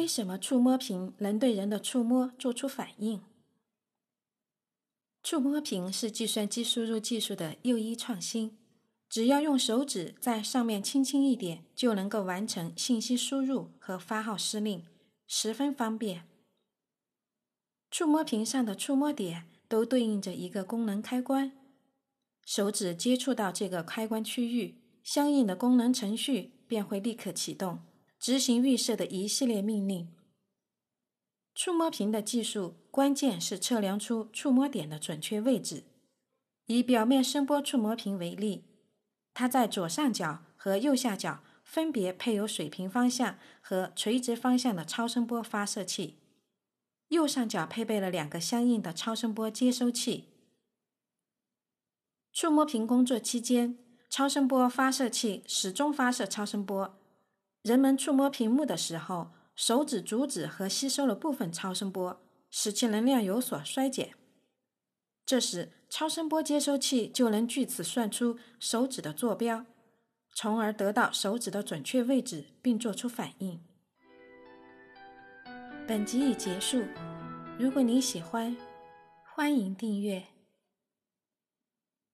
[0.00, 3.20] 为什么触摸屏能对人的触摸做出反应？
[5.22, 8.56] 触摸屏是计算机输入技术的又一创新，
[9.10, 14.86] 只要用手指在上面轻轻一点，就能够完成信息输入和发号施令，
[15.26, 16.26] 十分方便。
[17.90, 21.52] 触摸屏上的触摸点都对应着一个功能开关，
[22.46, 27.82] 手指接触到这个开关区域，相应的功能程序便会立刻启动，
[28.20, 30.14] 执行预设的一系列命令。
[31.54, 35.84] 触摸屏的技术关键是测量出触摸点的准确位置。
[36.66, 38.64] 以表面声波触摸屏为例，
[39.34, 46.18] 它在左上角和右下角分别配有水平方向和垂直方向的超声波发射器，
[47.08, 50.28] 右上角配备了两个相应的超声波接收器。
[52.32, 53.76] 触摸屏工作期间，
[54.08, 56.99] 超声波发射器始终发射超声波。
[57.62, 64.14] 人们触摸屏幕的时候，手指阻止和吸收了部分超声波，使其能量有所衰减。
[65.26, 69.66] 这时，超声波接收器就能据此算出手指的坐标，
[70.32, 73.60] 从而得到手指的准确位置，并做出反应。
[75.86, 76.82] 本集已结束，
[77.58, 78.56] 如果您喜欢，
[79.34, 80.24] 欢迎订阅。